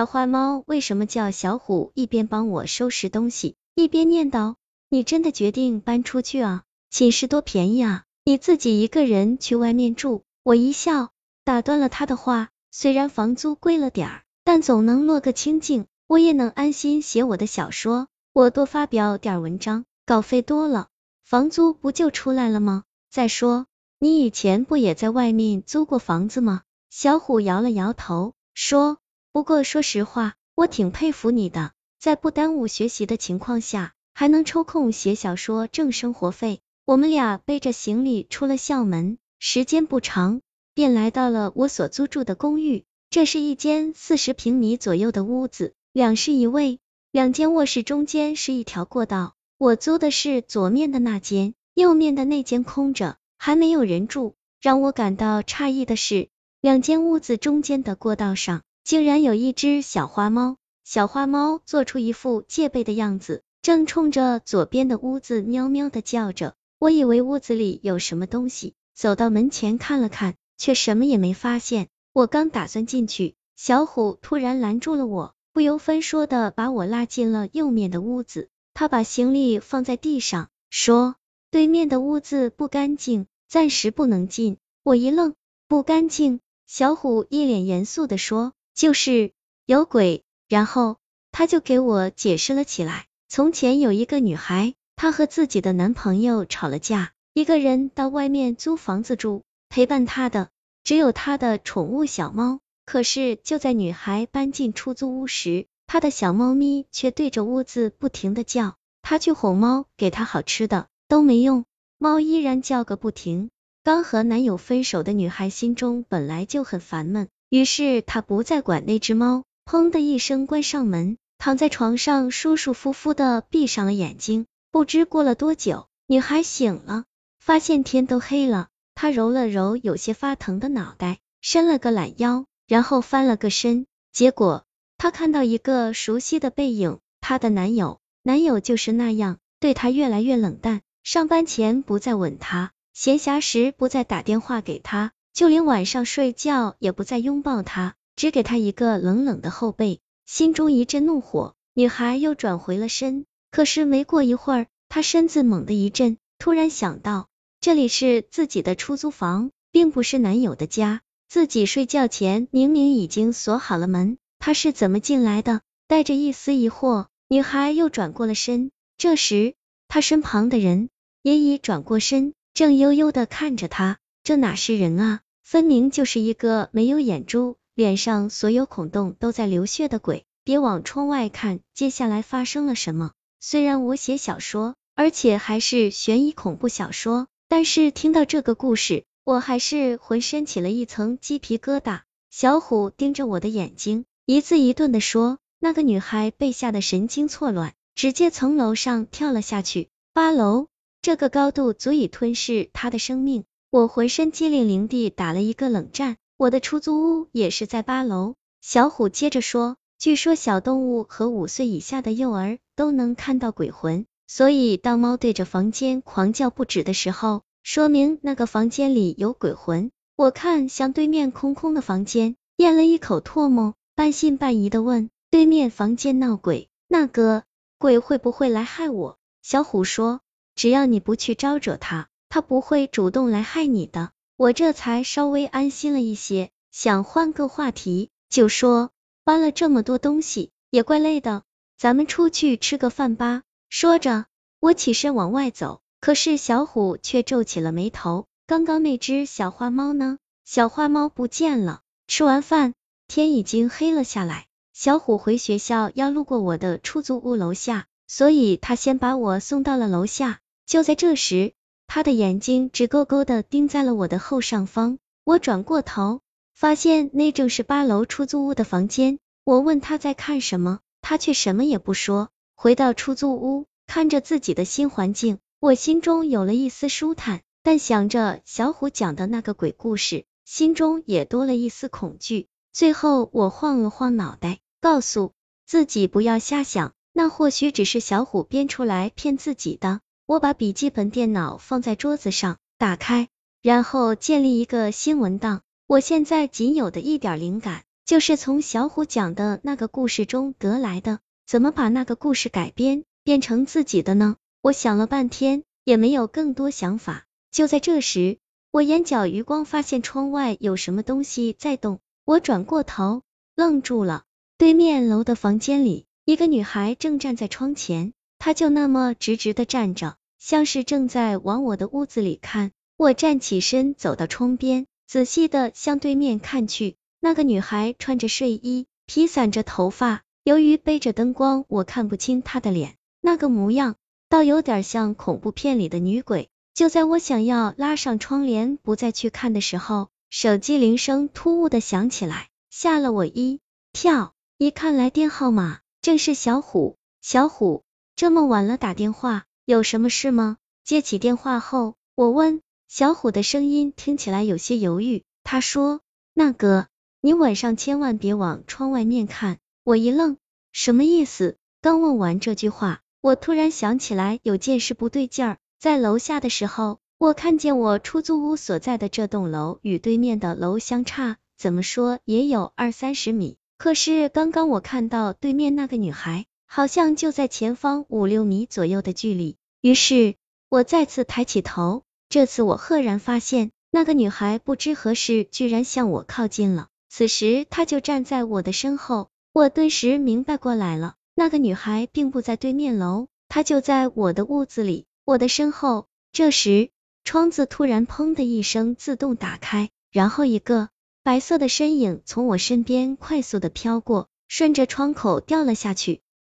[0.00, 1.92] 小花猫为什么叫小虎？
[1.94, 4.54] 一边帮我收拾东西，一边念叨
[4.88, 6.62] ：“你真的决定搬出去啊？
[6.88, 8.04] 寝室多便宜啊！
[8.24, 11.10] 你自己一个人去外面住。”我一笑，
[11.44, 12.48] 打断了他的话。
[12.70, 18.08] 虽然房租贵了点儿，但总能落个清静，我也能安心写我的小说。
[18.32, 20.88] 我多发表点文章，稿费多了，
[21.26, 22.84] 房租不就出来了吗？
[23.10, 23.66] 再说，
[23.98, 26.62] 你以前不也在外面租过房子吗？
[26.88, 28.96] 小虎摇了摇头，说
[29.32, 40.40] ：“不过说实话，我挺佩服你的，在不耽误学习的情况下，还能抽空写小说挣生活费。”我们俩背着行李出了校门，时间不长，
[40.74, 42.84] 便来到了我所租住的公寓。
[43.10, 46.80] 这是一间四十平米左右的屋子，两室一卫，
[47.12, 49.34] 两间卧室中间是一条过道。
[49.58, 54.34] 我租的是左面的那间，右面的那间空着，还没有人住。
[54.60, 56.28] 让我感到诧异的是。
[56.60, 60.56] 两间屋子中间的过道上，竟然有一只小花猫。
[60.82, 66.54] 小花猫做出一副戒备的样子，正冲着左边的屋子喵喵的叫着。
[66.80, 71.86] 我以为屋子里有什么东西，走到门前看了看，却什么也没发现。
[72.12, 78.48] 我刚打算进去，小虎突然拦住了我，不由分说的把我拉进了右面的屋子。
[78.74, 81.14] 他把行李放在地上，说
[81.52, 85.36] ：“对面的屋子不干净，暂时不能进。”我一愣，
[85.68, 86.40] 不干净？
[86.66, 89.32] 小虎一脸严肃的说：“就是
[89.66, 90.96] 有鬼。”然后
[91.32, 93.06] 他就给我解释了起来。
[93.28, 100.48] 从前有一个女孩，她和自己的男朋友吵了架，一个人到外面租房子住，陪伴她的
[100.82, 102.58] 只有她的宠物小猫。
[102.84, 108.74] 可是就在女孩搬进出租屋时，她的小猫咪却对着屋子不停的叫。
[109.00, 111.64] 她去哄猫，给它好吃的都没用，
[111.98, 113.50] 猫依然叫个不停。
[113.84, 124.46] 刚和男友分手的女孩心中本来就很烦闷，于是她不再管那只猫，砰的一声关上门，躺在床上舒舒服服的闭上了眼睛。
[124.70, 127.04] 不知过了多久，女孩醒了，
[127.40, 128.68] 发现天都黑了。
[128.94, 134.64] 她揉了揉有些发疼的脑袋，伸了个懒腰，然后翻了个身，结果
[134.96, 137.98] 她看到一个熟悉的背影，她的男友。
[138.22, 142.70] 男友就是那样，对她越来越冷淡，上班前不再吻她。
[142.92, 150.00] 闲暇时不再打电话给他，就连晚上睡觉也不再拥抱他，只给他一个冷冷的后背。
[150.26, 153.24] 心中一阵怒火，女孩又转回了身。
[153.50, 157.28] 可是没过一会儿，她身子猛地一震，突然想到
[157.60, 161.00] 这里是自己的出租房，并不是男友的家。
[161.28, 165.60] 自己睡觉前明明已经锁好了门，他是怎么进来的？
[165.86, 168.70] 带着一丝疑惑，女孩又转过了身。
[168.98, 169.54] 这时，
[169.88, 170.90] 她身旁的人
[171.22, 172.34] 也已转过身。
[172.52, 180.24] 正悠悠的看着他，这哪是人啊，分明就是一个没有眼珠、脸上所有孔洞都在流血的鬼。
[180.44, 183.12] 别往窗外看，接下来发生了什么？
[183.40, 192.00] 虽然我写小说，而且还是悬疑恐怖小说，但是听到这个故事，我还是浑身起了一层鸡皮疙瘩。
[192.30, 200.68] 小虎盯着我的眼睛，一字一顿的说：“那个女孩被吓得神经错乱，直接从楼上跳了下去，八楼。”
[201.02, 206.16] 这个高度足以吞噬她的生命，我浑身机灵灵地打了一个冷战。
[206.36, 208.34] 我的出租屋也是在八楼。
[208.60, 219.92] 小虎接着说，据说小动物和五岁以下的幼儿都能看到鬼魂，所以当猫对着房间狂叫不止的时候，说明那个房间里有鬼魂。
[220.16, 227.44] 我看向对面空空的房间，咽了一口唾沫，半信半疑的问：对面房间闹鬼，那个
[227.78, 229.16] 鬼会不会来害我？
[229.42, 230.20] 小虎说。
[230.56, 234.12] 只要你不去招惹他，他不会主动来害你的。
[234.36, 238.90] 我这才稍微安心了一些，想换个话题，就说
[239.24, 241.42] 搬了这么多东西，也怪累的，
[241.76, 243.42] 咱们出去吃个饭吧。
[243.68, 244.24] 说着，
[244.60, 248.26] 我起身往外走，可是小虎却皱起了眉头。
[248.46, 250.18] 刚刚那只小花猫呢？
[250.44, 251.82] 小花猫不见了。
[252.06, 252.74] 吃完饭，
[253.06, 254.46] 天已经黑了下来。
[254.72, 260.40] 小虎回学校要路过我的出租屋楼下，所以他先把我送到了楼下。
[260.64, 261.52] 就在这时，
[261.92, 264.98] 他的眼睛直勾勾的盯在了我的后上方。
[265.24, 266.20] 我转过头，
[266.54, 269.18] 发现那正是八楼出租屋的房间。
[269.42, 272.28] 我问他在看什么，他却什么也不说。
[272.54, 282.46] 回到出租屋，看着自己的新环境，我心中有了一丝舒坦，但想着小虎讲的那个鬼故事，心中也多了一丝恐惧。
[282.72, 285.32] 最后，我晃了晃脑袋，告诉
[285.66, 289.98] 自己不要瞎想，那或许只是小虎编出来骗自己的。
[290.30, 293.26] 我把笔记本电脑放在桌子上，打开，
[293.62, 295.62] 然后建立一个新文档。
[295.88, 301.18] 我现在仅有的一点灵感，就是从小虎讲的那个故事中得来的。
[301.48, 304.36] 怎么把那个故事改编变成自己的呢？
[304.62, 307.24] 我想了半天，也没有更多想法。
[307.50, 308.38] 就在这时，
[308.70, 313.22] 我眼角余光发现窗外有什么东西在动，我转过头，
[313.56, 314.22] 愣住了。
[314.58, 322.72] 对面楼的房间里，一个女孩正站在窗前，她就那么直直的站着，像是正在往我的屋子里看。
[322.96, 326.96] 我站起身，走到窗边，仔细的向对面看去。
[327.20, 333.96] 那个女孩穿着睡衣，披散着头发，由于背着灯光，我看不清她的脸，那个模样
[334.28, 336.48] 倒有点像恐怖片里的女鬼。
[336.72, 343.60] 就在我想要拉上窗帘不再去看的时候，手机铃声突兀的响起来，吓了我一
[343.92, 344.32] 跳。
[344.56, 346.96] 一看来电号码，正是小虎。
[347.22, 347.82] 小虎，
[348.14, 350.56] 这么晚了打电话，有什么事吗？
[350.82, 355.22] 接起电话后，我问小虎的声音听起来有些犹豫。
[355.44, 356.00] 他说
[356.34, 356.88] ：“那个，
[357.20, 360.38] 你晚上千万别往窗外面看。”我一愣，
[360.72, 361.56] 什么意思？
[361.80, 365.58] 刚问完这句话，我突然想起来有件事不对劲儿。
[365.78, 373.56] 在楼下的时候，我看见我出租屋所在的这栋楼与对面的楼相差，怎么说也有二三十米。
[373.78, 379.56] 可是刚刚我看到对面那个女孩，好像就在前方五六米左右的距离。
[379.80, 380.34] 于是
[380.68, 386.88] 我再次抬起头，这次我赫然发现，那个女孩不知何时居然向我靠近了。
[387.08, 395.06] 此时她就站在我的身后，我顿时明白过来了，那个女孩并不在对面楼，她就在我的屋子里。
[395.24, 396.90] 我的身后，这时
[397.24, 400.90] 窗子突然砰的一声自动打开，然后一个
[401.22, 406.20] 白色的身影从我身边快速的飘过，顺着窗口掉了下去。